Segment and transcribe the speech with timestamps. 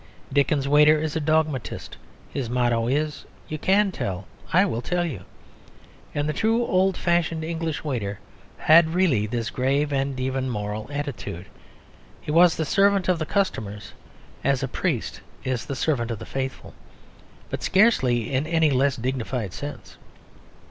[0.33, 1.95] Dickens's waiter is a dogmatist;
[2.27, 5.25] his motto is "You can tell; I will tell you."
[6.15, 8.17] And the true old fashioned English waiter
[8.57, 11.45] had really this grave and even moral attitude;
[12.19, 13.93] he was the servant of the customers
[14.43, 16.73] as a priest is the servant of the faithful,
[17.51, 19.97] but scarcely in any less dignified sense.